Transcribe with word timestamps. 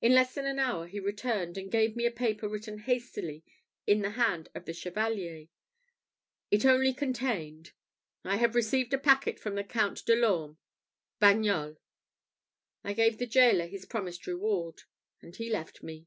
In 0.00 0.14
less 0.14 0.34
than 0.34 0.46
an 0.46 0.58
hour 0.58 0.86
he 0.86 0.98
returned, 0.98 1.58
and 1.58 1.70
gave 1.70 1.94
me 1.94 2.06
a 2.06 2.10
paper 2.10 2.48
written 2.48 2.78
hastily 2.78 3.44
in 3.86 4.00
the 4.00 4.12
hand 4.12 4.48
of 4.54 4.64
the 4.64 4.72
Chevalier. 4.72 5.48
It 6.50 6.64
only 6.64 6.94
contained, 6.94 7.72
"I 8.24 8.36
have 8.38 8.54
received 8.54 8.94
a 8.94 8.98
packet 8.98 9.38
from 9.38 9.54
the 9.54 9.62
Count 9.62 10.06
de 10.06 10.16
l'Orme 10.16 10.56
BAGNOLS." 11.20 11.76
I 12.82 12.94
gave 12.94 13.18
the 13.18 13.26
gaoler 13.26 13.66
his 13.66 13.84
promised 13.84 14.26
reward, 14.26 14.84
and 15.20 15.36
he 15.36 15.50
left 15.50 15.82
me. 15.82 16.06